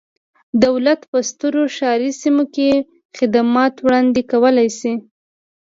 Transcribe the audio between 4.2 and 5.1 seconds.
کولای شي.